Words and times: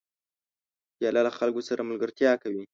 پیاله 0.97 1.21
له 1.27 1.31
خلکو 1.37 1.61
سره 1.69 1.87
ملګرتیا 1.89 2.31
کوي. 2.43 2.63